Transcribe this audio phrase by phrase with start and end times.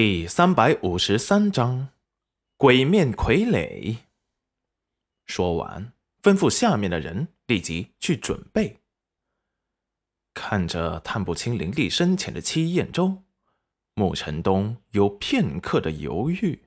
[0.00, 1.88] 第三百五十三章，
[2.56, 3.96] 鬼面傀儡。
[5.26, 8.78] 说完，吩咐下面的人立即去准备。
[10.34, 13.24] 看着探不清灵力深浅的戚燕州，
[13.94, 16.62] 穆晨东有片刻的犹豫。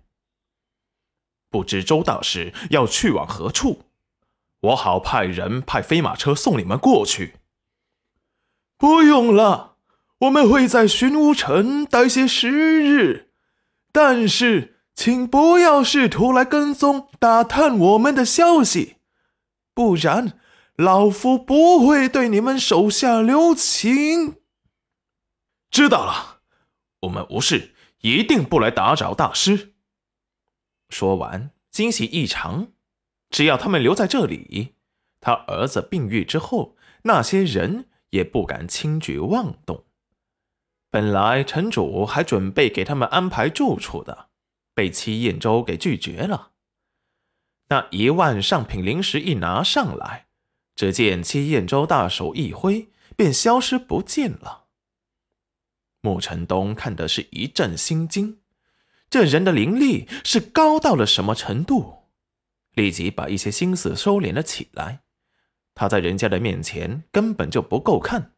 [1.50, 3.86] 不知周大师要去往何处，
[4.60, 7.36] 我好派人派飞马车送你们过去。
[8.76, 9.71] 不用了。
[10.22, 13.32] 我们会在寻乌城待些时日，
[13.92, 18.98] 但是请不要试图来跟踪打探我们的消息，
[19.74, 20.40] 不然
[20.76, 24.36] 老夫不会对你们手下留情。
[25.72, 26.42] 知道了，
[27.02, 29.74] 我们无事，一定不来打扰大师。
[30.90, 32.74] 说完，惊喜异常。
[33.32, 34.76] 只要他们留在这里，
[35.20, 39.86] 他儿子病愈之后，那些人也不敢轻举妄动。
[40.92, 44.28] 本来城主还准备给他们安排住处的，
[44.74, 46.52] 被戚燕州给拒绝了。
[47.70, 50.28] 那一万上品灵石一拿上来，
[50.76, 54.66] 只见戚燕州大手一挥，便消失不见了。
[56.02, 58.42] 穆晨东看的是一阵心惊，
[59.10, 62.10] 这人的灵力是高到了什么程度？
[62.74, 65.04] 立即把一些心思收敛了起来。
[65.74, 68.34] 他在人家的面前根本就不够看。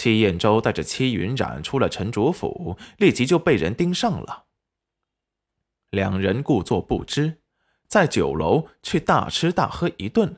[0.00, 4.46] 戚燕州带着戚云染出了城主府，立即就被人盯上了。
[5.90, 7.42] 两人故作不知，
[7.86, 10.34] 在酒楼去大吃大喝一顿，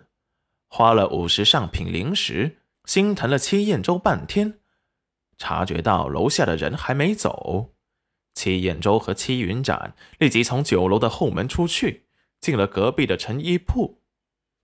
[0.66, 4.58] 花了五十上品灵石，心疼了戚燕州半天。
[5.38, 7.72] 察觉到楼下的人还没走，
[8.32, 12.06] 戚燕州和戚云染立即从酒楼的后门出去，
[12.40, 14.02] 进了隔壁的成衣铺。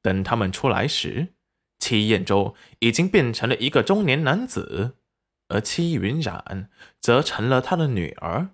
[0.03, 1.35] 等他们出来时，
[1.79, 4.97] 戚燕州已经变成了一个中年男子，
[5.49, 6.69] 而戚云染
[7.01, 8.51] 则成了他的女儿。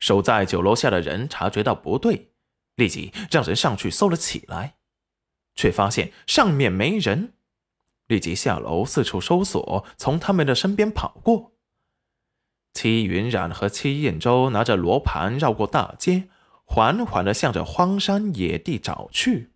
[0.00, 2.30] 守在酒楼下的人察觉到不对，
[2.76, 4.76] 立即让人上去搜了起来，
[5.54, 7.32] 却发现上面没人，
[8.06, 11.52] 立即下楼四处搜索，从他们的身边跑过。
[12.72, 16.28] 戚云染和戚燕州拿着罗盘绕过大街，
[16.64, 19.50] 缓缓地向着荒山野地找去。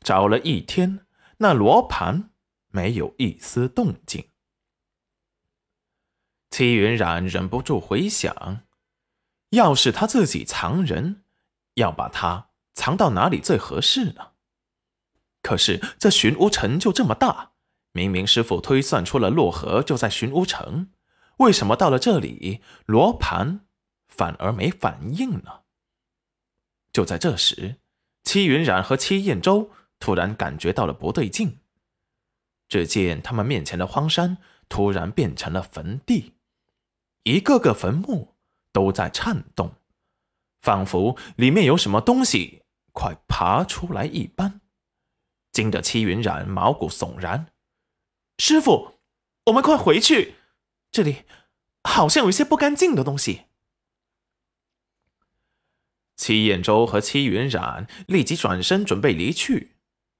[0.00, 1.06] 找了一天，
[1.38, 2.30] 那罗盘
[2.68, 4.28] 没有一丝动静。
[6.50, 8.62] 戚云染忍不住回想：
[9.50, 11.22] 要是他自己藏人，
[11.74, 14.32] 要把他藏到哪里最合适呢？
[15.42, 17.52] 可是这寻乌城就这么大，
[17.92, 20.90] 明明师傅推算出了洛河就在寻乌城，
[21.38, 23.66] 为什么到了这里，罗盘
[24.08, 25.60] 反而没反应呢？
[26.92, 27.76] 就在这时，
[28.24, 29.70] 戚云染和戚燕州。
[29.98, 31.58] 突然感觉到了不对劲，
[32.68, 34.38] 只见他们面前的荒山
[34.68, 36.34] 突然变成了坟地，
[37.24, 38.36] 一个个坟墓
[38.72, 39.74] 都在颤动，
[40.60, 44.60] 仿佛里面有什么东西快爬出来一般，
[45.50, 47.52] 惊得戚云染毛骨悚然。
[48.38, 49.00] 师傅，
[49.46, 50.34] 我们快回去，
[50.92, 51.24] 这里
[51.82, 53.46] 好像有一些不干净的东西。
[56.14, 59.77] 戚燕州和戚云染立即转身准备离去。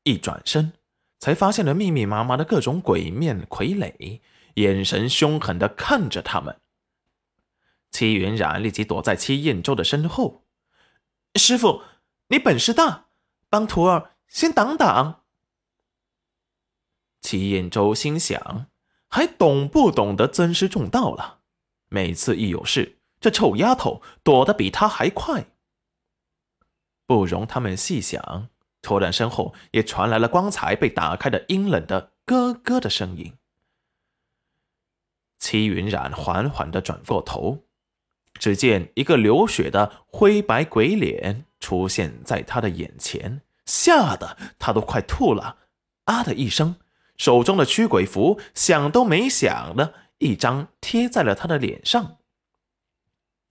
[0.09, 0.73] 一转身，
[1.19, 4.21] 才发现了密密麻麻的各种鬼面傀儡，
[4.55, 6.61] 眼神凶狠的看着他们。
[7.91, 10.47] 戚云染立即躲在戚燕州的身后。
[11.35, 11.83] 师傅，
[12.29, 13.09] 你本事大，
[13.51, 15.25] 帮徒儿先挡挡。
[17.21, 18.67] 戚燕州心想，
[19.09, 21.41] 还懂不懂得尊师重道了？
[21.91, 25.51] 每次一有事，这臭丫头躲得比他还快。
[27.07, 28.49] 不容他们细想。
[28.81, 33.35] 突然，身后也传来了光彩被打开的阴冷的咯咯的声音。
[35.39, 37.65] 戚云染缓缓的转过头，
[38.35, 45.59] 只见一个流血的灰白鬼脸出现在他的眼前，吓得他都快吐了。
[46.05, 46.77] 啊的一声，
[47.17, 52.17] 手中的驱鬼符想都没想的一张贴在了他的脸上。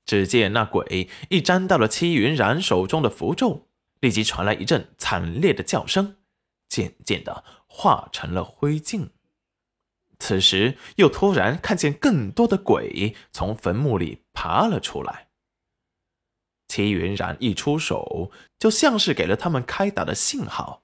[0.06, 3.66] 只见那鬼一沾到了戚云染手中的符咒。
[3.99, 6.17] 立即传来一阵惨烈的叫声，
[6.67, 9.09] 渐渐的化成了灰烬。
[10.19, 15.27] 此时又突然看见更多的鬼从坟墓里爬了出来。
[16.67, 20.83] 齐云染一出手，就像是给了他们开打的信号，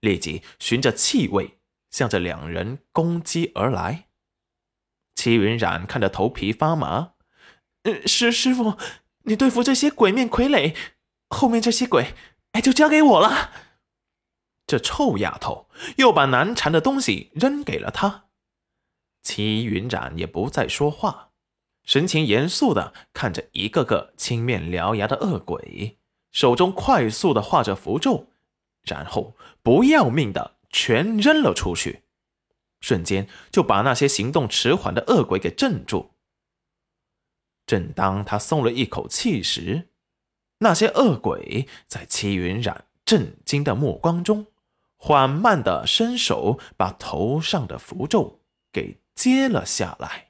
[0.00, 1.58] 立即循着气味
[1.90, 4.08] 向着两人攻击而来。
[5.14, 7.12] 齐云染看得头皮发麻，
[7.82, 8.76] 呃，师师傅，
[9.24, 10.74] 你对付这些鬼面傀儡，
[11.28, 12.14] 后面这些鬼。
[12.52, 13.50] 哎，就交给我了。
[14.66, 18.26] 这臭丫头又把难缠的东西扔给了他。
[19.22, 21.32] 齐云染也不再说话，
[21.84, 25.98] 神情严肃的看着一个个青面獠牙的恶鬼，
[26.30, 28.28] 手中快速的画着符咒，
[28.82, 32.04] 然后不要命的全扔了出去，
[32.80, 36.14] 瞬间就把那些行动迟缓的恶鬼给镇住。
[37.66, 39.89] 正当他松了一口气时，
[40.60, 44.46] 那些恶鬼在齐云染震惊的目光中，
[44.96, 48.40] 缓慢的伸手把头上的符咒
[48.72, 50.29] 给揭了下来。